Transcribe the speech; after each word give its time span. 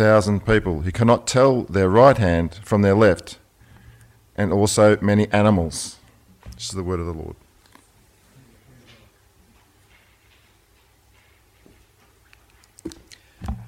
thousand 0.00 0.46
people. 0.46 0.80
who 0.80 0.90
cannot 0.90 1.26
tell 1.26 1.64
their 1.64 1.90
right 1.90 2.16
hand 2.16 2.54
from 2.64 2.80
their 2.80 2.94
left, 2.94 3.38
and 4.34 4.50
also 4.50 4.96
many 5.02 5.30
animals. 5.30 5.98
This 6.54 6.70
is 6.70 6.70
the 6.70 6.82
word 6.82 7.00
of 7.00 7.04
the 7.04 7.12
Lord. 7.12 7.36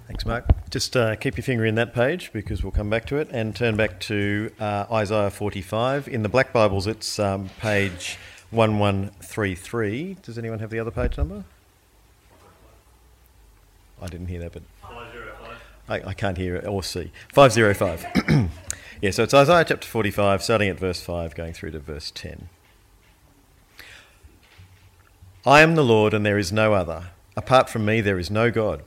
Thanks, 0.07 0.25
Mark. 0.25 0.71
Just 0.71 0.97
uh, 0.97 1.17
keep 1.17 1.37
your 1.37 1.45
finger 1.45 1.67
in 1.67 1.75
that 1.75 1.93
page 1.93 2.33
because 2.33 2.63
we'll 2.63 2.73
come 2.73 2.89
back 2.89 3.05
to 3.09 3.19
it 3.19 3.29
and 3.31 3.55
turn 3.55 3.77
back 3.77 4.01
to 4.01 4.51
uh, 4.59 4.87
Isaiah 4.91 5.31
45. 5.31 6.09
In 6.09 6.23
the 6.23 6.31
Black 6.31 6.51
Bibles, 6.51 6.87
it's 6.87 7.19
um, 7.19 7.51
page 7.61 8.17
1133. 8.53 10.17
Does 10.23 10.39
anyone 10.39 10.61
have 10.61 10.71
the 10.71 10.79
other 10.79 10.91
page 10.91 11.19
number? 11.19 11.45
I 14.01 14.07
didn't 14.07 14.29
hear 14.29 14.41
that, 14.41 14.53
but. 14.53 14.63
I, 15.93 16.09
I 16.09 16.15
can't 16.15 16.39
hear 16.39 16.57
it 16.57 16.67
or 16.67 16.83
see. 16.83 17.13
505. 17.35 18.49
yeah, 19.03 19.11
so 19.11 19.25
it's 19.25 19.35
Isaiah 19.35 19.65
chapter 19.67 19.87
45, 19.87 20.43
starting 20.43 20.69
at 20.71 20.79
verse 20.79 21.03
5, 21.03 21.35
going 21.35 21.53
through 21.53 21.73
to 21.73 21.79
verse 21.79 22.11
10. 22.15 22.49
I 25.45 25.61
am 25.61 25.75
the 25.75 25.85
Lord, 25.85 26.15
and 26.15 26.25
there 26.25 26.39
is 26.39 26.51
no 26.51 26.73
other. 26.73 27.11
Apart 27.37 27.69
from 27.69 27.85
me, 27.85 28.01
there 28.01 28.19
is 28.19 28.31
no 28.31 28.51
God. 28.51 28.83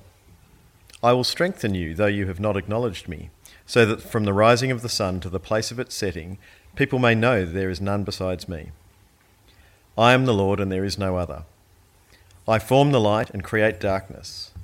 I 1.03 1.13
will 1.13 1.23
strengthen 1.23 1.75
you, 1.75 1.93
though 1.93 2.07
you 2.07 2.25
have 2.25 2.39
not 2.39 2.57
acknowledged 2.57 3.07
me, 3.07 3.29
so 3.67 3.85
that 3.85 4.01
from 4.01 4.23
the 4.23 4.33
rising 4.33 4.71
of 4.71 4.81
the 4.81 4.89
sun 4.89 5.19
to 5.19 5.29
the 5.29 5.39
place 5.39 5.69
of 5.69 5.79
its 5.79 5.93
setting, 5.93 6.39
people 6.75 6.97
may 6.97 7.13
know 7.13 7.45
that 7.45 7.51
there 7.51 7.69
is 7.69 7.79
none 7.79 8.03
besides 8.03 8.49
me. 8.49 8.71
I 9.95 10.13
am 10.13 10.25
the 10.25 10.33
Lord, 10.33 10.59
and 10.59 10.71
there 10.71 10.85
is 10.85 10.97
no 10.97 11.17
other. 11.17 11.43
I 12.47 12.57
form 12.57 12.91
the 12.91 12.99
light 12.99 13.29
and 13.29 13.43
create 13.43 13.79
darkness. 13.79 14.54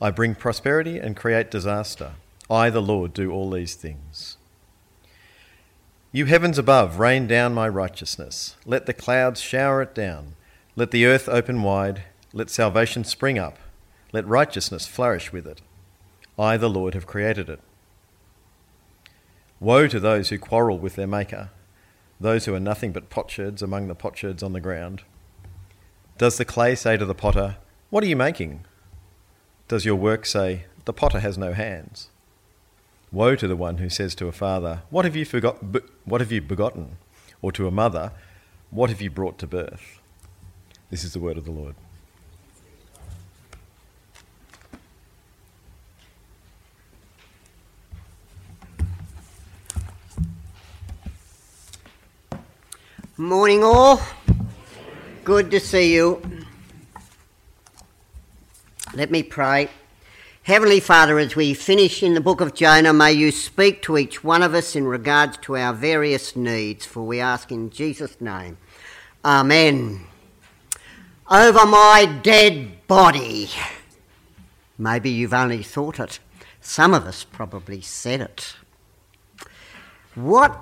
I 0.00 0.10
bring 0.10 0.34
prosperity 0.34 0.98
and 0.98 1.16
create 1.16 1.50
disaster. 1.50 2.12
I, 2.48 2.70
the 2.70 2.80
Lord, 2.80 3.12
do 3.12 3.32
all 3.32 3.50
these 3.50 3.74
things. 3.74 4.36
You 6.12 6.24
heavens 6.24 6.56
above, 6.56 6.98
rain 6.98 7.26
down 7.26 7.52
my 7.52 7.68
righteousness. 7.68 8.56
Let 8.64 8.86
the 8.86 8.94
clouds 8.94 9.40
shower 9.40 9.82
it 9.82 9.94
down. 9.94 10.36
Let 10.76 10.92
the 10.92 11.04
earth 11.04 11.28
open 11.28 11.62
wide. 11.62 12.04
Let 12.32 12.48
salvation 12.48 13.04
spring 13.04 13.38
up. 13.38 13.58
Let 14.12 14.26
righteousness 14.26 14.86
flourish 14.86 15.32
with 15.32 15.46
it. 15.46 15.60
I, 16.38 16.56
the 16.56 16.70
Lord, 16.70 16.94
have 16.94 17.06
created 17.06 17.50
it. 17.50 17.60
Woe 19.60 19.88
to 19.88 19.98
those 19.98 20.28
who 20.28 20.38
quarrel 20.38 20.78
with 20.78 20.94
their 20.94 21.08
Maker, 21.08 21.50
those 22.20 22.44
who 22.44 22.54
are 22.54 22.60
nothing 22.60 22.92
but 22.92 23.10
potsherds 23.10 23.60
among 23.60 23.88
the 23.88 23.94
potsherds 23.94 24.42
on 24.42 24.52
the 24.52 24.60
ground. 24.60 25.02
Does 26.16 26.38
the 26.38 26.44
clay 26.44 26.76
say 26.76 26.96
to 26.96 27.04
the 27.04 27.14
potter, 27.14 27.56
What 27.90 28.04
are 28.04 28.08
you 28.08 28.16
making? 28.16 28.64
Does 29.68 29.84
your 29.84 29.96
work 29.96 30.24
say, 30.24 30.64
The 30.86 30.94
potter 30.94 31.20
has 31.20 31.36
no 31.36 31.52
hands? 31.52 32.08
Woe 33.12 33.36
to 33.36 33.46
the 33.46 33.54
one 33.54 33.76
who 33.76 33.90
says 33.90 34.14
to 34.14 34.26
a 34.26 34.32
father, 34.32 34.80
What 34.88 35.04
have 35.04 35.14
you, 35.14 35.26
forgot, 35.26 35.58
what 36.06 36.22
have 36.22 36.32
you 36.32 36.40
begotten? 36.40 36.96
Or 37.42 37.52
to 37.52 37.68
a 37.68 37.70
mother, 37.70 38.12
What 38.70 38.88
have 38.88 39.02
you 39.02 39.10
brought 39.10 39.36
to 39.40 39.46
birth? 39.46 40.00
This 40.90 41.04
is 41.04 41.12
the 41.12 41.20
word 41.20 41.36
of 41.36 41.44
the 41.44 41.50
Lord. 41.50 41.74
Morning, 53.18 53.62
all. 53.62 54.00
Good 55.24 55.50
to 55.50 55.60
see 55.60 55.92
you. 55.92 56.37
Let 58.98 59.12
me 59.12 59.22
pray. 59.22 59.68
Heavenly 60.42 60.80
Father, 60.80 61.20
as 61.20 61.36
we 61.36 61.54
finish 61.54 62.02
in 62.02 62.14
the 62.14 62.20
book 62.20 62.40
of 62.40 62.52
Jonah, 62.52 62.92
may 62.92 63.12
you 63.12 63.30
speak 63.30 63.80
to 63.82 63.96
each 63.96 64.24
one 64.24 64.42
of 64.42 64.54
us 64.54 64.74
in 64.74 64.88
regards 64.88 65.36
to 65.42 65.56
our 65.56 65.72
various 65.72 66.34
needs, 66.34 66.84
for 66.84 67.06
we 67.06 67.20
ask 67.20 67.52
in 67.52 67.70
Jesus' 67.70 68.20
name. 68.20 68.58
Amen. 69.24 70.04
Over 71.30 71.64
my 71.64 72.18
dead 72.24 72.88
body. 72.88 73.48
Maybe 74.76 75.10
you've 75.10 75.32
only 75.32 75.62
thought 75.62 76.00
it. 76.00 76.18
Some 76.60 76.92
of 76.92 77.06
us 77.06 77.22
probably 77.22 77.80
said 77.80 78.20
it. 78.20 78.56
What 80.16 80.60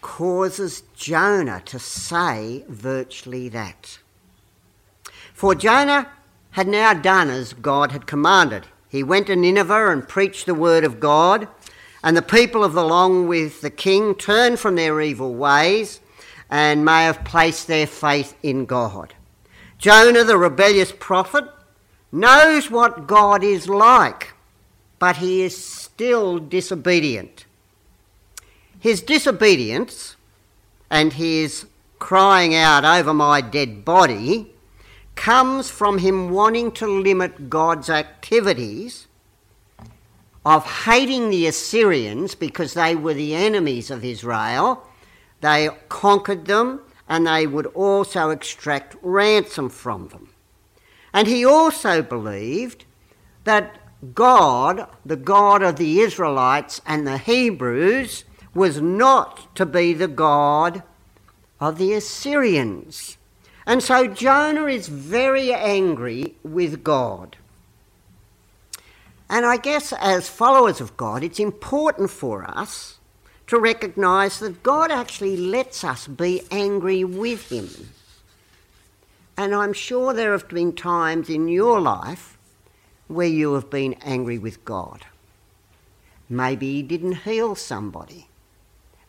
causes 0.00 0.82
Jonah 0.96 1.62
to 1.66 1.78
say 1.78 2.64
virtually 2.66 3.48
that. 3.50 4.00
For 5.32 5.54
Jonah 5.54 6.08
had 6.52 6.66
now 6.68 6.94
done 6.94 7.30
as 7.30 7.52
God 7.52 7.92
had 7.92 8.06
commanded. 8.06 8.66
He 8.88 9.02
went 9.02 9.28
to 9.28 9.36
Nineveh 9.36 9.90
and 9.90 10.08
preached 10.08 10.46
the 10.46 10.54
word 10.54 10.84
of 10.84 11.00
God, 11.00 11.48
and 12.02 12.16
the 12.16 12.22
people, 12.22 12.64
along 12.64 13.28
with 13.28 13.60
the 13.60 13.70
king, 13.70 14.14
turned 14.14 14.58
from 14.58 14.74
their 14.74 15.00
evil 15.00 15.34
ways 15.34 16.00
and 16.50 16.84
may 16.84 17.04
have 17.04 17.24
placed 17.24 17.66
their 17.68 17.86
faith 17.86 18.36
in 18.42 18.66
God. 18.66 19.14
Jonah, 19.78 20.24
the 20.24 20.36
rebellious 20.36 20.92
prophet, 20.92 21.44
knows 22.10 22.70
what 22.70 23.06
God 23.06 23.44
is 23.44 23.68
like, 23.68 24.32
but 24.98 25.18
he 25.18 25.42
is 25.42 25.64
still 25.64 26.38
disobedient. 26.38 27.44
His 28.80 29.00
disobedience 29.00 30.16
and 30.90 31.12
his 31.12 31.66
crying 31.98 32.54
out 32.54 32.84
over 32.84 33.14
my 33.14 33.40
dead 33.40 33.84
body 33.84 34.52
comes 35.14 35.70
from 35.70 35.98
him 35.98 36.30
wanting 36.30 36.72
to 36.72 36.86
limit 36.86 37.50
God's 37.50 37.90
activities 37.90 39.06
of 40.44 40.64
hating 40.84 41.30
the 41.30 41.46
Assyrians 41.46 42.34
because 42.34 42.74
they 42.74 42.96
were 42.96 43.14
the 43.14 43.34
enemies 43.34 43.90
of 43.90 44.04
Israel. 44.04 44.86
They 45.40 45.68
conquered 45.88 46.46
them 46.46 46.80
and 47.08 47.26
they 47.26 47.46
would 47.46 47.66
also 47.66 48.30
extract 48.30 48.96
ransom 49.02 49.68
from 49.68 50.08
them. 50.08 50.30
And 51.12 51.26
he 51.26 51.44
also 51.44 52.02
believed 52.02 52.84
that 53.44 53.76
God, 54.14 54.88
the 55.04 55.16
God 55.16 55.62
of 55.62 55.76
the 55.76 56.00
Israelites 56.00 56.80
and 56.86 57.06
the 57.06 57.18
Hebrews, 57.18 58.24
was 58.54 58.80
not 58.80 59.54
to 59.56 59.66
be 59.66 59.92
the 59.92 60.08
God 60.08 60.82
of 61.58 61.78
the 61.78 61.92
Assyrians. 61.92 63.18
And 63.70 63.84
so 63.84 64.08
Jonah 64.08 64.66
is 64.66 64.88
very 64.88 65.54
angry 65.54 66.34
with 66.42 66.82
God. 66.82 67.36
And 69.28 69.46
I 69.46 69.58
guess 69.58 69.92
as 69.92 70.28
followers 70.28 70.80
of 70.80 70.96
God, 70.96 71.22
it's 71.22 71.38
important 71.38 72.10
for 72.10 72.50
us 72.50 72.98
to 73.46 73.60
recognise 73.60 74.40
that 74.40 74.64
God 74.64 74.90
actually 74.90 75.36
lets 75.36 75.84
us 75.84 76.08
be 76.08 76.42
angry 76.50 77.04
with 77.04 77.52
Him. 77.52 77.68
And 79.36 79.54
I'm 79.54 79.72
sure 79.72 80.12
there 80.12 80.32
have 80.32 80.48
been 80.48 80.72
times 80.72 81.30
in 81.30 81.46
your 81.46 81.80
life 81.80 82.36
where 83.06 83.28
you 83.28 83.54
have 83.54 83.70
been 83.70 83.94
angry 84.02 84.38
with 84.38 84.64
God. 84.64 85.06
Maybe 86.28 86.72
He 86.72 86.82
didn't 86.82 87.18
heal 87.18 87.54
somebody. 87.54 88.26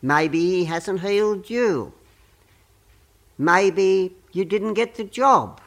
Maybe 0.00 0.38
he 0.38 0.64
hasn't 0.66 1.00
healed 1.00 1.50
you. 1.50 1.94
Maybe 3.36 4.14
you 4.32 4.44
didn't 4.44 4.74
get 4.74 4.94
the 4.94 5.04
job. 5.04 5.60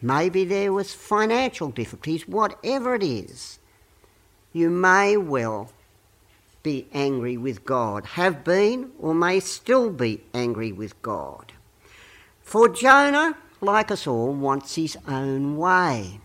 Maybe 0.00 0.44
there 0.44 0.72
was 0.72 0.94
financial 0.94 1.70
difficulties, 1.70 2.28
whatever 2.28 2.94
it 2.94 3.02
is. 3.02 3.58
You 4.52 4.70
may 4.70 5.16
well 5.16 5.72
be 6.62 6.86
angry 6.92 7.36
with 7.36 7.64
God, 7.64 8.04
have 8.06 8.44
been, 8.44 8.92
or 8.98 9.14
may 9.14 9.40
still 9.40 9.90
be 9.90 10.22
angry 10.32 10.72
with 10.72 11.00
God. 11.02 11.52
For 12.42 12.68
Jonah, 12.68 13.36
like 13.60 13.90
us 13.90 14.06
all, 14.06 14.32
wants 14.32 14.76
his 14.76 14.96
own 15.06 15.56
way. 15.56 16.20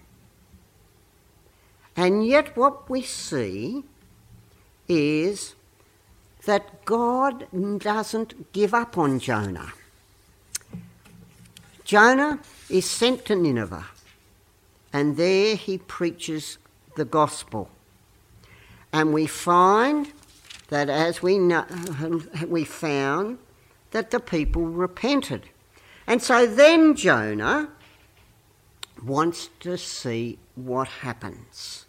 And 1.96 2.26
yet, 2.26 2.56
what 2.58 2.90
we 2.90 3.02
see 3.02 3.84
is 4.88 5.56
that 6.46 6.86
God 6.86 7.48
doesn't 7.80 8.52
give 8.52 8.74
up 8.74 8.98
on 8.98 9.20
Jonah. 9.20 9.74
Jonah 11.84 12.40
is 12.70 12.90
sent 12.90 13.26
to 13.26 13.36
Nineveh, 13.36 13.86
and 14.92 15.18
there 15.18 15.56
he 15.56 15.78
preaches 15.78 16.58
the 16.96 17.06
gospel. 17.06 17.70
And 18.92 19.14
we 19.14 19.26
find 19.26 20.12
that 20.70 20.90
as 20.90 21.22
we, 21.22 21.38
know, 21.38 21.66
we 22.48 22.64
found 22.64 23.40
that 23.92 24.12
the 24.12 24.20
people 24.20 24.66
repented. 24.66 25.50
And 26.08 26.22
so 26.22 26.46
then 26.46 26.96
Jonah 26.96 27.70
wants 29.04 29.50
to 29.62 29.78
see 29.78 30.40
what 30.56 30.88
happens. 30.88 31.86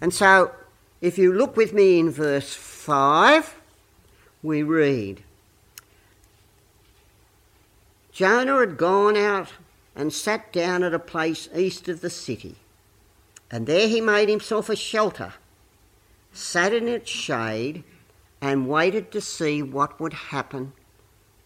And 0.00 0.12
so 0.12 0.52
if 1.00 1.18
you 1.18 1.32
look 1.32 1.56
with 1.56 1.72
me 1.72 1.98
in 1.98 2.10
verse 2.10 2.54
5, 2.54 3.54
we 4.42 4.62
read 4.62 5.22
Jonah 8.20 8.58
had 8.58 8.76
gone 8.76 9.16
out 9.16 9.54
and 9.96 10.12
sat 10.12 10.52
down 10.52 10.82
at 10.82 10.92
a 10.92 10.98
place 10.98 11.48
east 11.56 11.88
of 11.88 12.02
the 12.02 12.10
city, 12.10 12.56
and 13.50 13.66
there 13.66 13.88
he 13.88 14.02
made 14.02 14.28
himself 14.28 14.68
a 14.68 14.76
shelter. 14.76 15.32
sat 16.30 16.74
in 16.74 16.86
its 16.86 17.10
shade, 17.10 17.82
and 18.38 18.68
waited 18.68 19.10
to 19.12 19.22
see 19.22 19.62
what 19.62 19.98
would 19.98 20.12
happen 20.12 20.74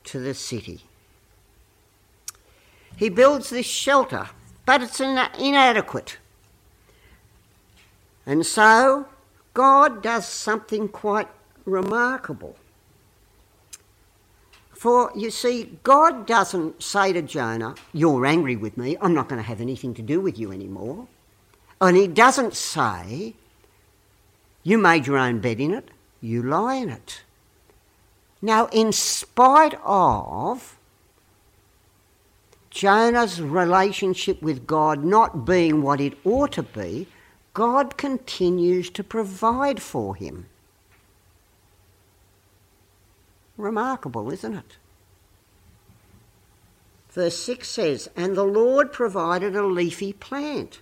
to 0.03 0.19
the 0.19 0.35
city. 0.35 0.81
He 2.97 3.09
builds 3.09 3.51
this 3.51 3.67
shelter, 3.67 4.31
but 4.67 4.83
it's 4.83 4.99
inadequate. 4.99 6.19
And 8.27 8.45
so 8.45 9.07
God 9.55 10.03
does 10.03 10.27
something 10.27 10.89
quite 10.89 11.29
remarkable. 11.67 12.57
For 14.85 15.11
you 15.15 15.31
see, 15.31 15.79
God 15.83 16.27
doesn't 16.27 16.83
say 16.83 17.15
to 17.15 17.23
Jonah, 17.23 17.75
You're 17.95 18.27
angry 18.27 18.55
with 18.55 18.77
me, 18.77 18.99
I'm 19.01 19.15
not 19.15 19.31
going 19.31 19.41
to 19.41 19.49
have 19.49 19.63
anything 19.63 19.95
to 19.95 20.03
do 20.03 20.21
with 20.21 20.39
you 20.39 20.53
anymore. 20.53 21.09
And 21.81 21.97
He 21.97 22.07
doesn't 22.07 22.55
say, 22.55 23.33
You 24.63 24.77
made 24.77 25.07
your 25.07 25.17
own 25.17 25.41
bed 25.41 25.59
in 25.59 25.73
it, 25.73 25.89
you 26.21 26.43
lie 26.43 26.75
in 26.75 26.91
it. 26.91 27.23
Now, 28.43 28.67
in 28.73 28.93
spite 28.93 29.73
of 29.83 30.77
Jonah's 32.69 33.41
relationship 33.41 34.43
with 34.43 34.67
God 34.67 35.03
not 35.03 35.47
being 35.47 35.81
what 35.81 35.99
it 35.99 36.13
ought 36.27 36.53
to 36.53 36.63
be, 36.63 37.09
God 37.55 37.97
continues 37.97 38.91
to 38.91 39.03
provide 39.03 39.81
for 39.81 40.15
him. 40.15 40.45
Remarkable, 43.57 44.31
isn't 44.33 44.55
it? 44.55 44.77
Verse 47.11 47.39
6 47.39 47.69
says, 47.69 48.11
And 48.17 48.37
the 48.37 48.45
Lord 48.45 48.93
provided 48.93 49.55
a 49.55 49.65
leafy 49.65 50.13
plant 50.13 50.81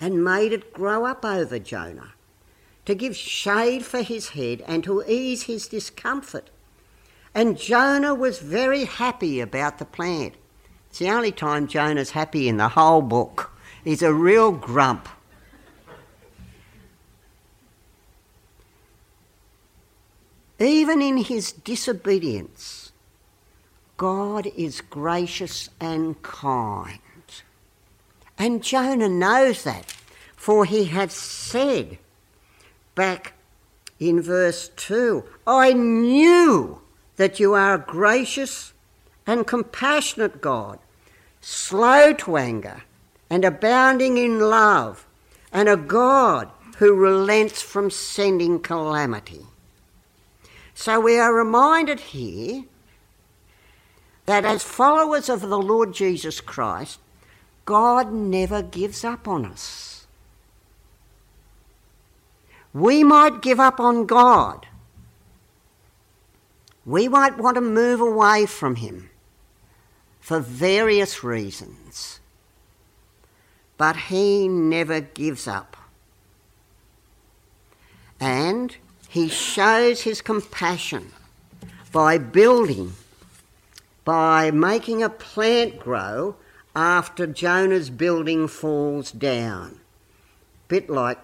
and 0.00 0.24
made 0.24 0.52
it 0.52 0.72
grow 0.72 1.04
up 1.04 1.24
over 1.24 1.58
Jonah 1.58 2.12
to 2.86 2.94
give 2.94 3.16
shade 3.16 3.84
for 3.84 4.02
his 4.02 4.30
head 4.30 4.62
and 4.66 4.84
to 4.84 5.02
ease 5.08 5.44
his 5.44 5.66
discomfort. 5.66 6.50
And 7.34 7.58
Jonah 7.58 8.14
was 8.14 8.38
very 8.38 8.84
happy 8.84 9.40
about 9.40 9.78
the 9.78 9.84
plant. 9.84 10.34
It's 10.90 11.00
the 11.00 11.10
only 11.10 11.32
time 11.32 11.66
Jonah's 11.66 12.10
happy 12.10 12.48
in 12.48 12.56
the 12.56 12.68
whole 12.68 13.02
book. 13.02 13.50
He's 13.82 14.02
a 14.02 14.14
real 14.14 14.52
grump. 14.52 15.08
Even 20.64 21.02
in 21.02 21.18
his 21.18 21.52
disobedience, 21.52 22.90
God 23.98 24.46
is 24.56 24.80
gracious 24.80 25.68
and 25.78 26.20
kind. 26.22 27.00
And 28.38 28.62
Jonah 28.62 29.10
knows 29.10 29.64
that, 29.64 29.94
for 30.34 30.64
he 30.64 30.86
had 30.86 31.12
said 31.12 31.98
back 32.94 33.34
in 34.00 34.22
verse 34.22 34.70
2 34.76 35.22
I 35.46 35.74
knew 35.74 36.80
that 37.16 37.38
you 37.38 37.52
are 37.52 37.74
a 37.74 37.78
gracious 37.78 38.72
and 39.26 39.46
compassionate 39.46 40.40
God, 40.40 40.78
slow 41.42 42.14
to 42.14 42.38
anger 42.38 42.84
and 43.28 43.44
abounding 43.44 44.16
in 44.16 44.40
love, 44.40 45.06
and 45.52 45.68
a 45.68 45.76
God 45.76 46.48
who 46.78 46.94
relents 46.94 47.60
from 47.60 47.90
sending 47.90 48.60
calamity. 48.60 49.46
So 50.74 51.00
we 51.00 51.18
are 51.18 51.32
reminded 51.32 52.00
here 52.00 52.64
that 54.26 54.44
as 54.44 54.62
followers 54.62 55.28
of 55.28 55.40
the 55.40 55.58
Lord 55.58 55.94
Jesus 55.94 56.40
Christ, 56.40 56.98
God 57.64 58.12
never 58.12 58.62
gives 58.62 59.04
up 59.04 59.26
on 59.28 59.44
us. 59.46 60.06
We 62.72 63.04
might 63.04 63.40
give 63.40 63.60
up 63.60 63.78
on 63.78 64.04
God. 64.04 64.66
We 66.84 67.08
might 67.08 67.38
want 67.38 67.54
to 67.54 67.60
move 67.60 68.00
away 68.00 68.46
from 68.46 68.76
Him 68.76 69.10
for 70.20 70.40
various 70.40 71.22
reasons. 71.22 72.20
But 73.78 73.96
He 73.96 74.48
never 74.48 75.00
gives 75.00 75.46
up. 75.46 75.76
And 78.18 78.76
he 79.14 79.28
shows 79.28 80.00
his 80.00 80.20
compassion 80.20 81.12
by 81.92 82.18
building, 82.18 82.92
by 84.04 84.50
making 84.50 85.04
a 85.04 85.08
plant 85.08 85.78
grow 85.78 86.34
after 86.74 87.24
Jonah's 87.24 87.90
building 87.90 88.48
falls 88.48 89.12
down. 89.12 89.78
Bit 90.66 90.90
like 90.90 91.18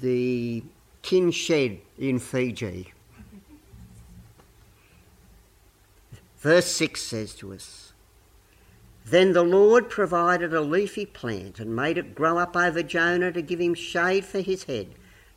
the 0.00 0.64
tin 1.02 1.30
shed 1.30 1.78
in 1.96 2.18
Fiji. 2.18 2.92
Verse 6.38 6.66
6 6.66 7.00
says 7.00 7.32
to 7.34 7.54
us 7.54 7.92
Then 9.06 9.34
the 9.34 9.44
Lord 9.44 9.88
provided 9.88 10.52
a 10.52 10.60
leafy 10.60 11.06
plant 11.06 11.60
and 11.60 11.76
made 11.76 11.96
it 11.96 12.16
grow 12.16 12.38
up 12.38 12.56
over 12.56 12.82
Jonah 12.82 13.30
to 13.30 13.40
give 13.40 13.60
him 13.60 13.74
shade 13.74 14.24
for 14.24 14.40
his 14.40 14.64
head, 14.64 14.88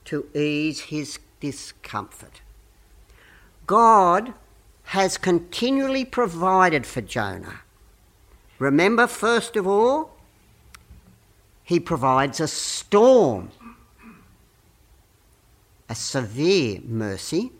to 0.05 0.27
ease 0.33 0.79
his 0.79 1.19
discomfort. 1.41 2.41
God 3.67 4.33
has 4.83 5.17
continually 5.17 6.05
provided 6.05 6.85
for 6.85 7.01
Jonah. 7.01 7.61
Remember, 8.59 9.07
first 9.07 9.55
of 9.55 9.67
all, 9.67 10.15
he 11.63 11.79
provides 11.79 12.39
a 12.39 12.47
storm, 12.47 13.49
a 15.89 15.95
severe 15.95 16.79
mercy, 16.85 17.51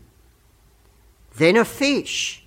then 1.36 1.56
a 1.56 1.64
fish, 1.64 2.44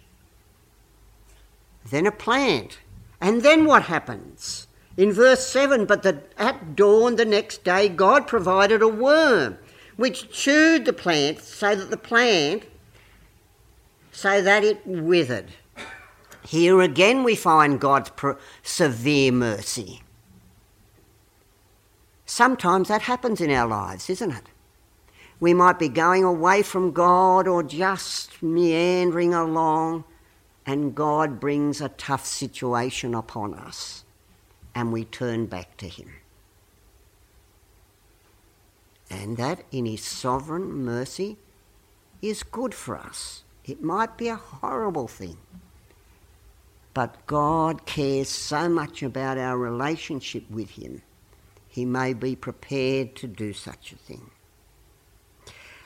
then 1.90 2.06
a 2.06 2.12
plant. 2.12 2.80
And 3.20 3.42
then 3.42 3.66
what 3.66 3.84
happens? 3.84 4.68
In 4.98 5.12
verse 5.12 5.48
7 5.48 5.86
But 5.86 6.04
the, 6.04 6.22
at 6.38 6.76
dawn 6.76 7.16
the 7.16 7.26
next 7.26 7.64
day, 7.64 7.90
God 7.90 8.28
provided 8.28 8.82
a 8.82 8.88
worm 8.88 9.58
which 9.98 10.30
chewed 10.32 10.86
the 10.86 10.94
plant 10.94 11.40
so 11.42 11.76
that 11.76 11.90
the 11.90 11.98
plant, 11.98 12.64
so 14.12 14.42
that 14.42 14.64
it 14.64 14.86
withered. 14.86 15.52
Here 16.48 16.82
again 16.82 17.24
we 17.24 17.36
find 17.36 17.80
God's 17.80 18.12
severe 18.62 19.32
mercy. 19.32 20.02
Sometimes 22.26 22.88
that 22.88 23.04
happens 23.04 23.40
in 23.40 23.52
our 23.52 23.68
lives, 23.68 24.10
isn't 24.10 24.32
it? 24.32 24.46
We 25.40 25.54
might 25.54 25.80
be 25.80 25.90
going 25.90 26.24
away 26.24 26.62
from 26.62 26.92
God 26.92 27.48
or 27.48 27.62
just 27.62 28.42
meandering 28.42 29.34
along, 29.34 30.06
and 30.66 30.96
God 30.96 31.40
brings 31.40 31.82
a 31.82 31.90
tough 31.90 32.26
situation 32.26 33.14
upon 33.14 33.54
us, 33.54 34.06
and 34.74 34.92
we 34.92 35.06
turn 35.06 35.46
back 35.46 35.78
to 35.78 35.88
Him 35.88 36.10
and 39.10 39.38
that 39.38 39.64
in 39.72 39.86
His 39.86 40.04
sovereign 40.04 40.84
mercy 40.84 41.38
is 42.22 42.44
good 42.44 42.74
for 42.74 42.98
us. 42.98 43.44
It 43.64 43.82
might 43.82 44.18
be 44.18 44.28
a 44.28 44.36
horrible 44.36 45.08
thing, 45.08 45.38
but 46.94 47.26
God 47.26 47.86
cares 47.86 48.30
so 48.30 48.70
much 48.70 49.04
about 49.04 49.38
our 49.38 49.58
relationship 49.58 50.50
with 50.50 50.72
Him, 50.72 51.02
He 51.68 51.86
may 51.86 52.14
be 52.14 52.36
prepared 52.36 53.16
to 53.18 53.28
do 53.28 53.54
such 53.54 53.92
a 53.92 53.98
thing. 53.98 54.30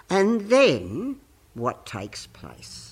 And 0.10 0.50
then 0.50 1.18
what 1.54 1.86
takes 1.86 2.28
place? 2.28 2.89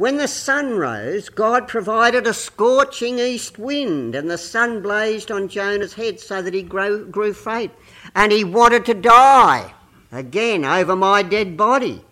When 0.00 0.16
the 0.16 0.28
sun 0.28 0.78
rose, 0.78 1.28
God 1.28 1.68
provided 1.68 2.26
a 2.26 2.32
scorching 2.32 3.18
east 3.18 3.58
wind, 3.58 4.14
and 4.14 4.30
the 4.30 4.38
sun 4.38 4.80
blazed 4.80 5.30
on 5.30 5.46
Jonah's 5.46 5.92
head 5.92 6.18
so 6.18 6.40
that 6.40 6.54
he 6.54 6.62
grew, 6.62 7.04
grew 7.04 7.34
faint. 7.34 7.70
And 8.14 8.32
he 8.32 8.42
wanted 8.42 8.86
to 8.86 8.94
die 8.94 9.74
again 10.10 10.64
over 10.64 10.96
my 10.96 11.22
dead 11.22 11.54
body. 11.54 12.02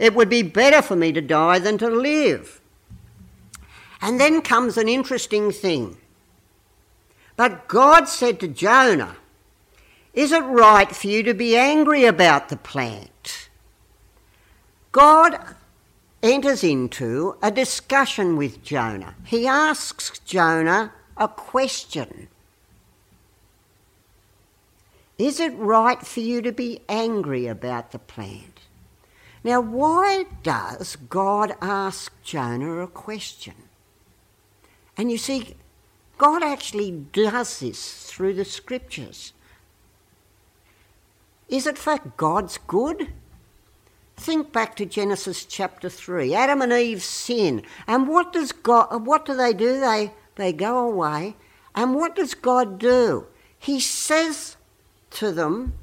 It 0.00 0.12
would 0.16 0.28
be 0.28 0.42
better 0.42 0.82
for 0.82 0.96
me 0.96 1.12
to 1.12 1.20
die 1.20 1.60
than 1.60 1.78
to 1.78 1.88
live. 1.88 2.60
And 4.02 4.18
then 4.18 4.42
comes 4.42 4.76
an 4.76 4.88
interesting 4.88 5.52
thing. 5.52 5.98
But 7.36 7.68
God 7.68 8.08
said 8.08 8.40
to 8.40 8.48
Jonah, 8.48 9.18
Is 10.14 10.32
it 10.32 10.42
right 10.42 10.90
for 10.90 11.06
you 11.06 11.22
to 11.22 11.32
be 11.32 11.56
angry 11.56 12.06
about 12.06 12.48
the 12.48 12.56
plant? 12.56 13.50
God 14.90 15.54
enters 16.22 16.64
into 16.64 17.36
a 17.42 17.50
discussion 17.50 18.36
with 18.36 18.62
Jonah. 18.62 19.14
He 19.24 19.46
asks 19.46 20.18
Jonah 20.20 20.92
a 21.16 21.28
question 21.28 22.28
Is 25.18 25.40
it 25.40 25.54
right 25.56 26.04
for 26.06 26.20
you 26.20 26.42
to 26.42 26.52
be 26.52 26.80
angry 26.88 27.46
about 27.46 27.92
the 27.92 27.98
plant? 27.98 28.60
Now, 29.44 29.60
why 29.60 30.26
does 30.42 30.96
God 30.96 31.54
ask 31.60 32.12
Jonah 32.22 32.78
a 32.78 32.88
question? 32.88 33.54
And 34.96 35.10
you 35.10 35.18
see, 35.18 35.54
God 36.18 36.42
actually 36.42 36.90
does 36.90 37.60
this 37.60 38.10
through 38.10 38.34
the 38.34 38.44
scriptures. 38.44 39.32
Is 41.48 41.66
it 41.66 41.78
for 41.78 41.98
God's 42.16 42.58
good? 42.58 43.12
Think 44.16 44.52
back 44.52 44.74
to 44.76 44.86
Genesis 44.86 45.44
chapter 45.44 45.88
3. 45.88 46.34
Adam 46.34 46.62
and 46.62 46.72
Eve 46.72 47.02
sin. 47.02 47.62
And 47.86 48.08
what 48.08 48.32
does 48.32 48.52
God 48.52 49.06
what 49.06 49.24
do 49.26 49.34
they 49.34 49.52
do? 49.52 49.78
They 49.80 50.12
they 50.36 50.52
go 50.52 50.78
away. 50.78 51.36
And 51.74 51.94
what 51.94 52.16
does 52.16 52.34
God 52.34 52.78
do? 52.78 53.26
He 53.58 53.80
says 53.80 54.56
to 55.10 55.32
them, 55.32 55.74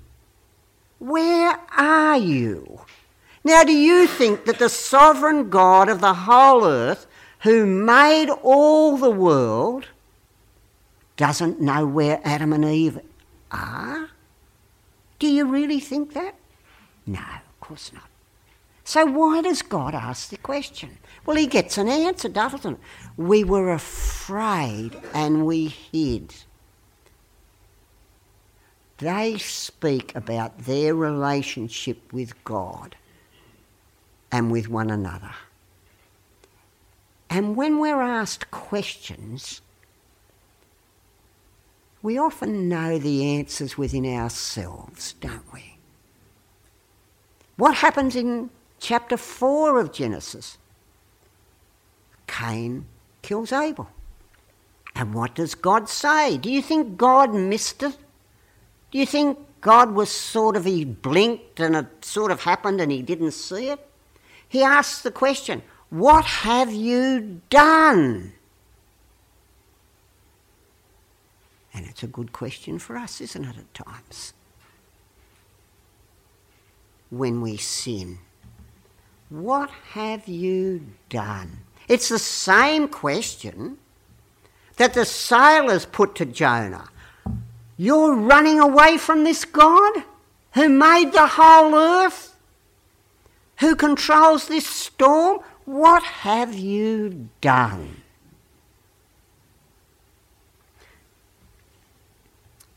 Where 0.99 1.59
are 1.77 2.17
you? 2.17 2.81
Now, 3.43 3.63
do 3.63 3.73
you 3.73 4.07
think 4.07 4.45
that 4.45 4.59
the 4.59 4.69
sovereign 4.69 5.49
God 5.49 5.89
of 5.89 5.99
the 5.99 6.13
whole 6.13 6.65
earth, 6.65 7.05
who 7.39 7.65
made 7.65 8.29
all 8.41 8.97
the 8.97 9.11
world, 9.11 9.87
doesn't 11.17 11.59
know 11.59 11.85
where 11.85 12.21
Adam 12.23 12.53
and 12.53 12.63
Eve 12.63 12.99
are? 13.51 14.09
Do 15.19 15.27
you 15.27 15.45
really 15.45 15.79
think 15.79 16.13
that? 16.13 16.35
No, 17.05 17.19
of 17.19 17.59
course 17.59 17.91
not. 17.93 18.09
So, 18.85 19.05
why 19.05 19.41
does 19.41 19.61
God 19.61 19.95
ask 19.95 20.29
the 20.29 20.37
question? 20.37 20.97
Well, 21.25 21.37
he 21.37 21.47
gets 21.47 21.77
an 21.77 21.87
answer, 21.87 22.27
doesn't 22.27 22.65
it? 22.65 22.77
We 23.15 23.43
were 23.43 23.71
afraid 23.71 24.97
and 25.13 25.45
we 25.45 25.67
hid. 25.67 26.33
They 28.97 29.37
speak 29.37 30.15
about 30.15 30.59
their 30.59 30.95
relationship 30.95 32.11
with 32.11 32.41
God 32.43 32.95
and 34.31 34.51
with 34.51 34.67
one 34.67 34.89
another. 34.89 35.31
And 37.29 37.55
when 37.55 37.79
we're 37.79 38.01
asked 38.01 38.51
questions, 38.51 39.61
we 42.01 42.17
often 42.17 42.67
know 42.67 42.99
the 42.99 43.37
answers 43.37 43.77
within 43.77 44.05
ourselves, 44.05 45.13
don't 45.13 45.51
we? 45.53 45.77
What 47.55 47.75
happens 47.75 48.15
in 48.15 48.49
chapter 48.83 49.17
4 49.17 49.79
of 49.79 49.93
Genesis? 49.93 50.57
Cain 52.27 52.85
kills 53.21 53.51
Abel. 53.51 53.87
And 54.95 55.13
what 55.13 55.33
does 55.33 55.55
God 55.55 55.89
say? 55.89 56.37
Do 56.37 56.51
you 56.51 56.61
think 56.61 56.97
God 56.97 57.33
missed 57.33 57.81
it? 57.81 57.97
Do 58.91 58.99
you 58.99 59.05
think 59.07 59.39
God 59.61 59.93
was 59.93 60.11
sort 60.11 60.55
of, 60.55 60.65
he 60.65 60.85
blinked 60.85 61.59
and 61.59 61.75
it 61.75 62.05
sort 62.05 62.29
of 62.29 62.41
happened 62.41 62.79
and 62.79 62.91
he 62.91 63.01
didn't 63.01 63.31
see 63.31 63.69
it? 63.69 63.79
He 64.47 64.61
asks 64.61 65.01
the 65.01 65.11
question, 65.11 65.63
What 65.89 66.25
have 66.25 66.71
you 66.71 67.41
done? 67.49 68.33
And 71.73 71.87
it's 71.87 72.03
a 72.03 72.07
good 72.07 72.33
question 72.33 72.77
for 72.77 72.97
us, 72.97 73.19
isn't 73.19 73.45
it, 73.45 73.57
at 73.57 73.73
times? 73.73 74.33
When 77.09 77.41
we 77.41 77.57
sin, 77.57 78.19
what 79.33 79.71
have 79.93 80.27
you 80.27 80.85
done? 81.09 81.57
It's 81.87 82.09
the 82.09 82.19
same 82.19 82.87
question 82.87 83.79
that 84.77 84.93
the 84.93 85.05
sailors 85.05 85.87
put 85.87 86.13
to 86.15 86.25
Jonah. 86.25 86.89
You're 87.75 88.13
running 88.15 88.59
away 88.59 88.97
from 88.97 89.23
this 89.23 89.43
God 89.43 90.03
who 90.53 90.69
made 90.69 91.13
the 91.13 91.25
whole 91.25 91.73
earth, 91.73 92.35
who 93.57 93.75
controls 93.75 94.47
this 94.47 94.67
storm. 94.67 95.39
What 95.65 96.03
have 96.03 96.53
you 96.53 97.29
done? 97.41 98.03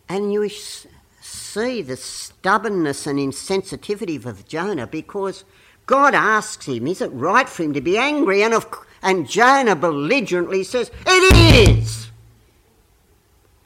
And 0.08 0.32
you 0.32 0.48
see 0.48 1.82
the 1.82 1.98
stubbornness 1.98 3.06
and 3.06 3.18
insensitivity 3.18 4.24
of 4.24 4.48
Jonah 4.48 4.86
because 4.86 5.44
God 5.86 6.14
asks 6.14 6.66
him, 6.66 6.86
Is 6.88 7.00
it 7.00 7.10
right 7.12 7.48
for 7.48 7.62
him 7.62 7.72
to 7.74 7.80
be 7.80 7.96
angry? 7.96 8.42
And, 8.42 8.52
of, 8.52 8.66
and 9.02 9.28
Jonah 9.28 9.76
belligerently 9.76 10.64
says, 10.64 10.90
It 11.06 11.70
is! 11.70 12.10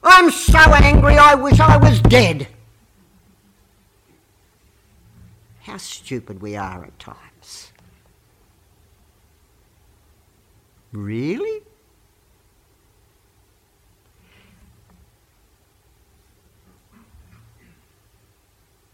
I'm 0.03 0.31
so 0.31 0.59
angry 0.59 1.17
I 1.17 1.35
wish 1.35 1.61
I 1.61 1.77
was 1.79 2.01
dead. 2.01 2.49
How 5.63 5.77
stupid 5.79 6.41
we 6.41 6.57
are 6.57 6.85
at 6.85 6.99
times. 6.99 7.73
Really? 10.93 11.63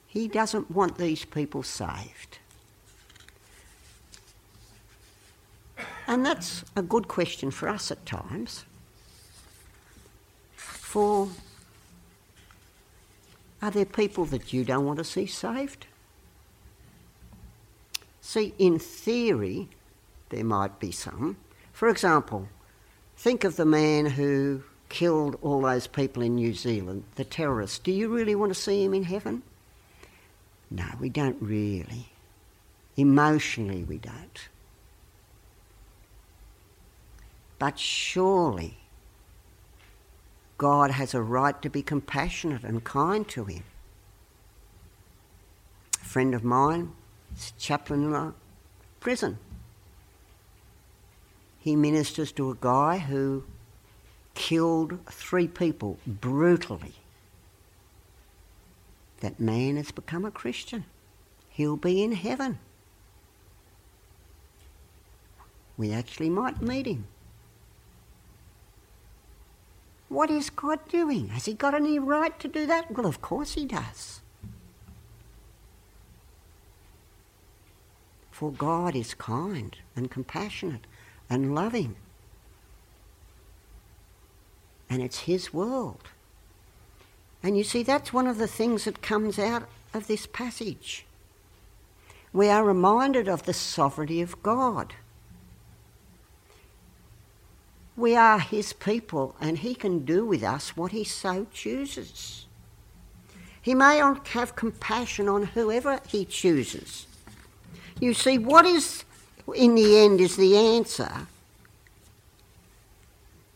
He 0.06 0.28
doesn't 0.28 0.71
want 0.71 0.97
these 0.97 1.25
people 1.25 1.62
saved. 1.62 2.38
And 6.06 6.25
that's 6.25 6.64
a 6.76 6.82
good 6.82 7.08
question 7.08 7.50
for 7.50 7.68
us 7.68 7.90
at 7.90 8.06
times. 8.06 8.64
For 10.54 11.28
are 13.60 13.70
there 13.70 13.84
people 13.84 14.26
that 14.26 14.52
you 14.52 14.64
don't 14.64 14.86
want 14.86 14.98
to 14.98 15.04
see 15.04 15.26
saved? 15.26 15.86
See, 18.20 18.54
in 18.58 18.78
theory, 18.78 19.68
there 20.28 20.44
might 20.44 20.78
be 20.78 20.92
some. 20.92 21.36
For 21.72 21.88
example, 21.88 22.48
think 23.16 23.44
of 23.44 23.56
the 23.56 23.64
man 23.64 24.06
who 24.06 24.62
killed 24.88 25.36
all 25.42 25.62
those 25.62 25.86
people 25.86 26.22
in 26.22 26.36
New 26.36 26.54
Zealand, 26.54 27.04
the 27.16 27.25
terrorist. 27.25 27.82
Do 27.82 27.92
you 27.92 28.08
really 28.08 28.34
want 28.34 28.52
to 28.52 28.60
see 28.60 28.84
him 28.84 28.94
in 28.94 29.04
heaven? 29.04 29.42
No, 30.70 30.86
we 31.00 31.08
don't 31.08 31.40
really. 31.40 32.06
Emotionally, 32.96 33.84
we 33.84 33.98
don't. 33.98 34.48
But 37.58 37.78
surely 37.78 38.78
God 40.58 40.90
has 40.90 41.14
a 41.14 41.22
right 41.22 41.60
to 41.62 41.68
be 41.68 41.82
compassionate 41.82 42.64
and 42.64 42.84
kind 42.84 43.26
to 43.28 43.44
him. 43.44 43.64
A 46.00 46.04
friend 46.04 46.34
of 46.34 46.44
mine, 46.44 46.92
chaplain 47.58 48.04
in 48.04 48.14
a 48.14 48.34
prison. 49.00 49.38
He 51.58 51.76
ministers 51.76 52.32
to 52.32 52.50
a 52.50 52.56
guy 52.60 52.98
who 52.98 53.44
killed 54.34 54.98
three 55.10 55.48
people 55.48 55.98
brutally. 56.06 56.94
That 59.20 59.40
man 59.40 59.76
has 59.76 59.90
become 59.90 60.25
a 60.25 60.30
Christian. 60.30 60.84
He'll 61.48 61.76
be 61.76 62.02
in 62.02 62.12
heaven. 62.12 62.58
We 65.76 65.92
actually 65.92 66.30
might 66.30 66.62
meet 66.62 66.86
him. 66.86 67.06
What 70.08 70.30
is 70.30 70.50
God 70.50 70.80
doing? 70.88 71.28
Has 71.28 71.46
He 71.46 71.54
got 71.54 71.75
any 71.75 71.98
right 71.98 72.38
to 72.40 72.48
do 72.48 72.66
that? 72.66 72.90
Well, 72.90 73.06
of 73.06 73.20
course 73.20 73.54
He 73.54 73.64
does. 73.64 74.20
For 78.30 78.52
God 78.52 78.94
is 78.94 79.14
kind 79.14 79.76
and 79.96 80.10
compassionate 80.10 80.86
and 81.28 81.54
loving. 81.54 81.96
And 84.88 85.02
it's 85.02 85.20
His 85.20 85.52
world. 85.52 86.10
And 87.42 87.56
you 87.56 87.64
see, 87.64 87.82
that's 87.82 88.12
one 88.12 88.26
of 88.26 88.38
the 88.38 88.46
things 88.46 88.84
that 88.84 89.02
comes 89.02 89.38
out 89.38 89.68
of 89.94 90.06
this 90.06 90.26
passage. 90.26 91.06
We 92.32 92.48
are 92.48 92.64
reminded 92.64 93.28
of 93.28 93.44
the 93.44 93.54
sovereignty 93.54 94.20
of 94.20 94.42
God. 94.42 94.94
We 97.97 98.15
are 98.15 98.38
his 98.38 98.75
people, 98.75 99.35
and 99.41 99.59
he 99.59 99.75
can 99.75 100.05
do 100.05 100.26
with 100.26 100.43
us 100.43 100.76
what 100.76 100.93
he 100.93 101.03
so 101.05 101.47
chooses. 101.53 102.47
He 103.62 103.75
may 103.75 103.97
have 103.97 104.55
compassion 104.55 105.29
on 105.29 105.45
whoever 105.45 106.00
he 106.07 106.25
chooses. 106.25 107.07
You 107.99 108.12
see, 108.12 108.37
what 108.38 108.67
is, 108.67 109.05
in 109.55 109.75
the 109.75 109.99
end, 109.99 110.21
is 110.21 110.37
the 110.37 110.57
answer 110.57 111.26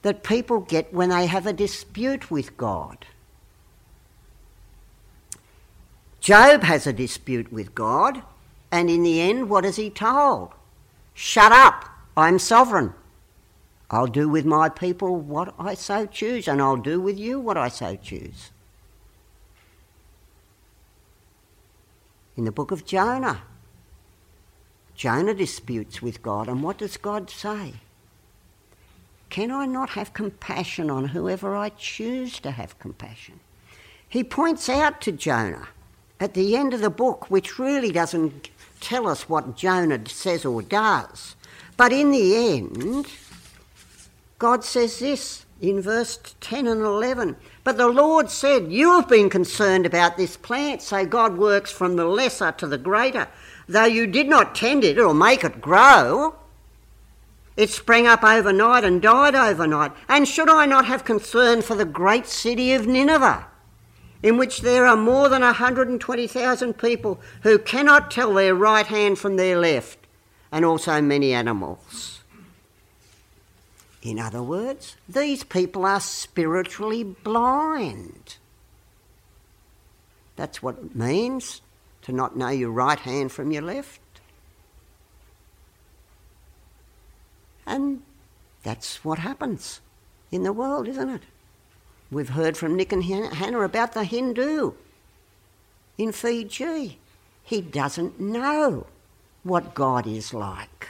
that 0.03 0.23
people 0.23 0.61
get 0.61 0.93
when 0.95 1.11
they 1.11 1.27
have 1.27 1.47
a 1.47 1.53
dispute 1.53 2.31
with 2.31 2.57
God. 2.57 3.05
Job 6.21 6.63
has 6.63 6.87
a 6.87 6.93
dispute 6.93 7.53
with 7.53 7.75
God, 7.75 8.23
and 8.73 8.89
in 8.89 9.03
the 9.03 9.21
end, 9.21 9.51
what 9.51 9.65
is 9.65 9.77
he 9.77 9.91
told? 9.91 10.53
Shut 11.13 11.53
up, 11.53 11.85
I'm 12.17 12.39
sovereign. 12.39 12.95
I'll 13.91 14.07
do 14.07 14.29
with 14.29 14.45
my 14.45 14.69
people 14.69 15.17
what 15.17 15.53
I 15.59 15.75
so 15.75 16.07
choose, 16.07 16.47
and 16.47 16.63
I'll 16.63 16.77
do 16.77 17.01
with 17.01 17.19
you 17.19 17.41
what 17.41 17.57
I 17.57 17.69
so 17.69 17.97
choose. 17.97 18.51
In 22.37 22.45
the 22.45 22.53
book 22.53 22.71
of 22.71 22.87
Jonah, 22.87 23.43
Jonah 24.95 25.35
disputes 25.35 26.01
with 26.01 26.23
God, 26.23 26.49
and 26.49 26.63
what 26.63 26.79
does 26.79 26.97
God 26.97 27.31
say? 27.31 27.75
Can 29.29 29.51
I 29.51 29.67
not 29.67 29.91
have 29.91 30.13
compassion 30.13 30.91
on 30.91 31.09
whoever 31.09 31.57
I 31.57 31.71
choose 31.71 32.39
to 32.41 32.53
have 32.53 32.79
compassion? 32.79 33.41
He 34.09 34.23
points 34.25 34.69
out 34.69 35.01
to 35.03 35.13
Jonah 35.13 35.69
at 36.21 36.35
the 36.35 36.57
end 36.57 36.75
of 36.75 36.81
the 36.81 36.91
book, 36.91 37.31
which 37.31 37.59
really 37.59 37.93
doesn't 37.93 38.51
tell 38.81 39.09
us 39.09 39.29
what 39.29 39.57
Jonah 39.57 40.09
says 40.09 40.45
or 40.45 40.63
does. 40.63 41.35
But 41.77 41.93
in 41.93 42.11
the 42.11 42.37
end, 42.37 43.07
God 44.41 44.65
says 44.65 44.99
this 45.01 45.45
in 45.61 45.83
verse 45.83 46.19
10 46.41 46.67
and 46.67 46.81
11. 46.81 47.37
But 47.63 47.77
the 47.77 47.89
Lord 47.89 48.31
said, 48.31 48.73
You 48.73 48.93
have 48.93 49.07
been 49.07 49.29
concerned 49.29 49.85
about 49.85 50.17
this 50.17 50.39
plant, 50.39 50.81
so 50.81 51.05
God 51.05 51.37
works 51.37 51.71
from 51.71 51.97
the 51.97 52.07
lesser 52.07 52.51
to 52.53 52.67
the 52.67 52.79
greater. 52.79 53.29
Though 53.69 53.85
you 53.85 54.07
did 54.07 54.29
not 54.29 54.55
tend 54.55 54.83
it 54.83 54.99
or 54.99 55.13
make 55.13 55.45
it 55.45 55.61
grow, 55.61 56.37
it 57.55 57.69
sprang 57.69 58.07
up 58.07 58.25
overnight 58.25 58.83
and 58.83 59.03
died 59.03 59.35
overnight. 59.35 59.93
And 60.09 60.27
should 60.27 60.49
I 60.49 60.65
not 60.65 60.87
have 60.87 61.05
concern 61.05 61.61
for 61.61 61.75
the 61.75 61.85
great 61.85 62.27
city 62.27 62.73
of 62.73 62.87
Nineveh, 62.87 63.47
in 64.23 64.39
which 64.39 64.63
there 64.63 64.87
are 64.87 64.97
more 64.97 65.29
than 65.29 65.43
120,000 65.43 66.79
people 66.79 67.21
who 67.43 67.59
cannot 67.59 68.11
tell 68.11 68.33
their 68.33 68.55
right 68.55 68.87
hand 68.87 69.19
from 69.19 69.37
their 69.37 69.59
left, 69.59 69.99
and 70.51 70.65
also 70.65 71.03
many 71.03 71.35
animals? 71.35 72.20
In 74.02 74.19
other 74.19 74.42
words, 74.42 74.97
these 75.09 75.45
people 75.45 75.85
are 75.85 76.00
spiritually 76.00 77.04
blind. 77.04 78.37
That's 80.37 80.62
what 80.62 80.78
it 80.78 80.97
means 80.97 81.61
to 82.02 82.12
not 82.12 82.37
know 82.37 82.49
your 82.49 82.71
right 82.71 82.99
hand 82.99 83.30
from 83.30 83.50
your 83.50 83.62
left. 83.62 84.00
And 87.66 88.02
that's 88.62 89.04
what 89.04 89.19
happens 89.19 89.80
in 90.33 90.45
the 90.45 90.52
world, 90.52 90.88
isn't 90.88 91.11
it? 91.11 91.23
We've 92.11 92.30
heard 92.30 92.57
from 92.57 92.75
Nick 92.75 92.92
and 92.92 93.04
Hannah 93.04 93.61
about 93.61 93.92
the 93.92 94.04
Hindu 94.04 94.73
in 95.99 96.12
Fiji. 96.12 96.99
He 97.45 97.61
doesn't 97.61 98.19
know 98.19 98.87
what 99.42 99.75
God 99.75 100.07
is 100.07 100.33
like. 100.33 100.88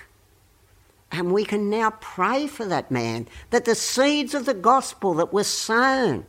And 1.12 1.32
we 1.32 1.44
can 1.44 1.68
now 1.68 1.90
pray 2.00 2.46
for 2.46 2.64
that 2.66 2.90
man 2.90 3.26
that 3.50 3.64
the 3.64 3.74
seeds 3.74 4.34
of 4.34 4.46
the 4.46 4.54
gospel 4.54 5.14
that 5.14 5.32
were 5.32 5.44
sown 5.44 6.26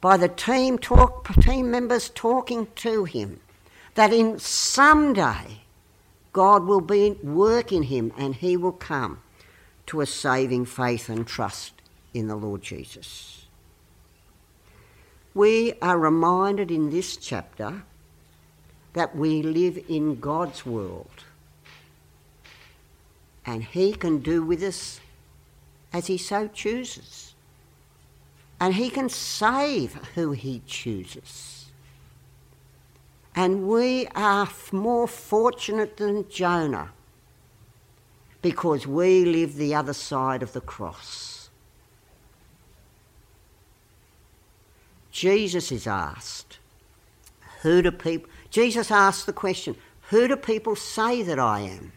by 0.00 0.16
the 0.16 0.28
team 0.28 0.78
talk 0.78 1.28
team 1.40 1.70
members 1.70 2.08
talking 2.08 2.68
to 2.76 3.04
him, 3.04 3.40
that 3.94 4.12
in 4.12 4.38
some 4.38 5.12
day 5.12 5.62
God 6.32 6.64
will 6.64 6.80
be 6.80 7.12
work 7.22 7.72
in 7.72 7.84
him 7.84 8.12
and 8.18 8.34
he 8.34 8.56
will 8.56 8.72
come 8.72 9.20
to 9.86 10.00
a 10.00 10.06
saving 10.06 10.64
faith 10.66 11.08
and 11.08 11.26
trust 11.26 11.72
in 12.12 12.26
the 12.26 12.36
Lord 12.36 12.62
Jesus. 12.62 13.46
We 15.34 15.74
are 15.80 15.98
reminded 15.98 16.70
in 16.70 16.90
this 16.90 17.16
chapter 17.16 17.82
that 18.94 19.14
we 19.14 19.42
live 19.42 19.78
in 19.88 20.18
God's 20.18 20.64
world 20.64 21.24
and 23.46 23.62
He 23.62 23.92
can 23.92 24.18
do 24.18 24.42
with 24.42 24.62
us 24.62 25.00
as 25.92 26.08
He 26.08 26.18
so 26.18 26.48
chooses. 26.48 27.34
And 28.60 28.74
He 28.74 28.90
can 28.90 29.08
save 29.08 29.94
who 30.14 30.32
He 30.32 30.62
chooses. 30.66 31.66
And 33.34 33.68
we 33.68 34.06
are 34.14 34.48
more 34.72 35.06
fortunate 35.06 35.98
than 35.98 36.28
Jonah 36.28 36.90
because 38.42 38.86
we 38.86 39.24
live 39.24 39.56
the 39.56 39.74
other 39.74 39.92
side 39.92 40.42
of 40.42 40.52
the 40.52 40.60
cross. 40.60 41.50
Jesus 45.10 45.72
is 45.72 45.86
asked, 45.86 46.58
who 47.62 47.82
do 47.82 47.90
people, 47.90 48.28
Jesus 48.50 48.90
asked 48.90 49.26
the 49.26 49.32
question, 49.32 49.76
who 50.10 50.28
do 50.28 50.36
people 50.36 50.76
say 50.76 51.22
that 51.22 51.38
I 51.38 51.60
am? 51.60 51.92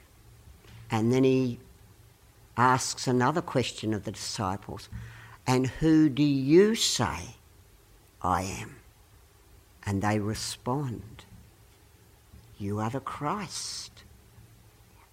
And 0.92 1.12
then 1.12 1.24
he 1.24 1.60
asks 2.58 3.08
another 3.08 3.42
question 3.42 3.94
of 3.94 4.04
the 4.04 4.12
disciples 4.12 4.90
And 5.48 5.68
who 5.68 6.10
do 6.10 6.24
you 6.24 6.76
say 6.76 7.36
I 8.22 8.44
am? 8.44 8.76
And 9.86 10.02
they 10.02 10.20
respond, 10.20 11.26
You 12.58 12.80
are 12.80 12.90
the 12.90 13.00
Christ. 13.00 14.04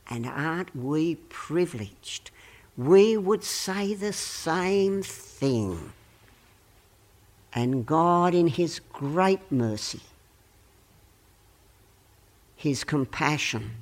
And 0.09 0.27
aren't 0.27 0.75
we 0.77 1.17
privileged? 1.17 2.31
We 2.77 3.17
would 3.17 3.43
say 3.43 3.95
the 3.95 4.12
same 4.12 5.03
thing. 5.03 5.93
And 7.53 7.87
God, 7.87 8.35
in 8.35 8.49
His 8.49 8.81
great 8.93 9.51
mercy, 9.51 10.03
His 12.55 12.85
compassion, 12.85 13.73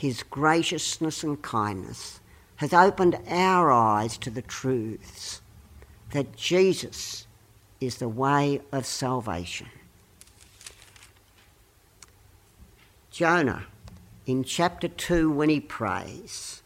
his 0.00 0.22
graciousness 0.22 1.22
and 1.22 1.42
kindness 1.42 2.20
has 2.56 2.72
opened 2.72 3.18
our 3.28 3.70
eyes 3.70 4.16
to 4.16 4.30
the 4.30 4.40
truths 4.40 5.42
that 6.12 6.34
Jesus 6.34 7.26
is 7.82 7.96
the 7.96 8.08
way 8.08 8.62
of 8.72 8.86
salvation. 8.86 9.66
Jonah, 13.10 13.66
in 14.24 14.42
chapter 14.42 14.88
2, 14.88 15.30
when 15.30 15.50
he 15.50 15.60
prays, 15.60 16.62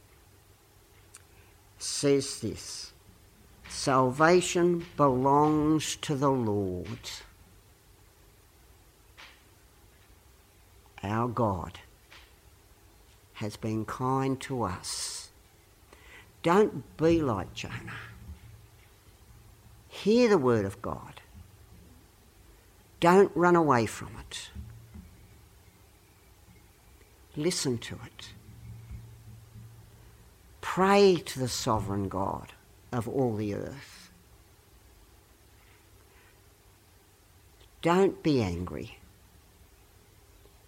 says 1.77 2.39
this 2.39 2.93
Salvation 3.69 4.87
belongs 4.97 5.97
to 5.97 6.15
the 6.15 6.31
Lord, 6.31 7.11
our 11.03 11.27
God 11.27 11.81
has 13.35 13.57
been 13.57 13.85
kind 13.85 14.41
to 14.41 14.63
us. 14.63 15.31
Don't 16.43 16.97
be 16.97 17.21
like 17.21 17.55
Jonah. 17.55 18.01
Hear 19.89 20.29
the 20.29 20.39
word 20.39 20.65
of 20.65 20.83
God. 20.83 21.21
Don't 23.01 23.31
run 23.35 23.57
away 23.57 23.87
from 23.87 24.11
it. 24.21 24.51
Listen 27.37 27.79
to 27.79 27.99
it. 28.07 28.31
Pray 30.61 31.17
to 31.17 31.39
the 31.39 31.49
sovereign 31.49 32.09
God 32.09 32.53
of 32.93 33.09
all 33.09 33.35
the 33.35 33.55
earth. 33.55 34.11
Don't 37.83 38.23
be 38.23 38.41
angry. 38.41 38.99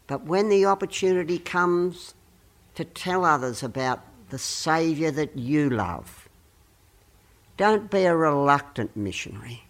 But 0.07 0.25
when 0.25 0.49
the 0.49 0.67
opportunity 0.67 1.39
comes 1.39 2.15
to 2.77 2.85
tell 2.85 3.25
others 3.25 3.63
about 3.63 4.01
the 4.31 4.39
Saviour 4.39 5.11
that 5.11 5.37
you 5.37 5.69
love. 5.71 6.29
Don't 7.57 7.91
be 7.91 8.05
a 8.05 8.15
reluctant 8.15 8.95
missionary, 8.95 9.65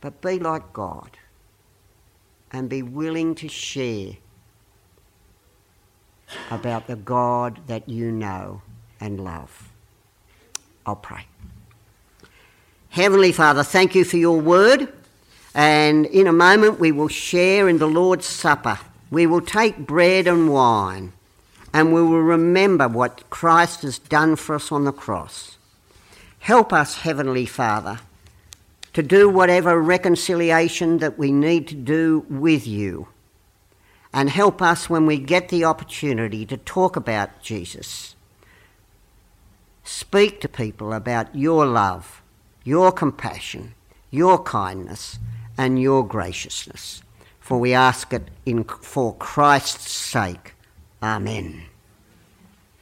but 0.00 0.20
be 0.22 0.38
like 0.38 0.72
God 0.72 1.18
and 2.50 2.68
be 2.68 2.82
willing 2.82 3.34
to 3.36 3.48
share 3.48 4.14
about 6.50 6.86
the 6.86 6.96
God 6.96 7.60
that 7.66 7.88
you 7.88 8.10
know 8.10 8.62
and 8.98 9.22
love. 9.22 9.70
I'll 10.86 10.96
pray. 10.96 11.26
Heavenly 12.88 13.32
Father, 13.32 13.62
thank 13.62 13.94
you 13.94 14.04
for 14.04 14.16
your 14.16 14.40
word. 14.40 14.90
And 15.54 16.06
in 16.06 16.26
a 16.26 16.32
moment, 16.32 16.80
we 16.80 16.90
will 16.90 17.08
share 17.08 17.68
in 17.68 17.78
the 17.78 17.86
Lord's 17.86 18.24
Supper. 18.24 18.78
We 19.10 19.26
will 19.26 19.42
take 19.42 19.76
bread 19.76 20.26
and 20.26 20.50
wine 20.50 21.12
and 21.72 21.92
we 21.92 22.02
will 22.02 22.22
remember 22.22 22.88
what 22.88 23.28
Christ 23.30 23.82
has 23.82 23.98
done 23.98 24.36
for 24.36 24.56
us 24.56 24.72
on 24.72 24.84
the 24.84 24.92
cross. 24.92 25.58
Help 26.40 26.72
us, 26.72 26.96
Heavenly 26.98 27.46
Father, 27.46 28.00
to 28.94 29.02
do 29.02 29.28
whatever 29.28 29.80
reconciliation 29.80 30.98
that 30.98 31.18
we 31.18 31.30
need 31.30 31.68
to 31.68 31.74
do 31.74 32.24
with 32.28 32.66
you. 32.66 33.08
And 34.12 34.30
help 34.30 34.62
us 34.62 34.88
when 34.88 35.04
we 35.04 35.18
get 35.18 35.50
the 35.50 35.64
opportunity 35.64 36.46
to 36.46 36.56
talk 36.56 36.96
about 36.96 37.42
Jesus. 37.42 38.14
Speak 39.84 40.40
to 40.40 40.48
people 40.48 40.92
about 40.92 41.34
your 41.34 41.66
love, 41.66 42.22
your 42.64 42.90
compassion, 42.90 43.74
your 44.10 44.42
kindness, 44.42 45.18
and 45.56 45.80
your 45.80 46.06
graciousness. 46.06 47.02
For 47.40 47.58
we 47.58 47.74
ask 47.74 48.12
it 48.12 48.28
in, 48.46 48.64
for 48.64 49.14
Christ's 49.14 49.90
sake. 49.90 50.54
Amen. 51.02 51.67